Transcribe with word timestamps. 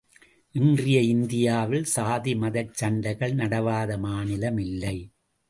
இன்றைய 0.55 1.01
இந்தியாவில் 1.01 1.83
சாதி, 1.83 2.35
மதச் 2.35 2.73
சண்டைகள் 2.73 3.35
நடவாத 3.35 3.97
மாநிலம் 3.97 4.57
இல்லை. 4.57 4.97